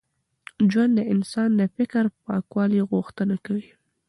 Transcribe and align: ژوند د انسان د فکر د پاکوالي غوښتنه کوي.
ژوند 0.71 0.91
د 0.95 1.01
انسان 1.13 1.49
د 1.59 1.61
فکر 1.75 2.03
د 2.09 2.13
پاکوالي 2.25 2.81
غوښتنه 2.91 3.35
کوي. 3.45 3.69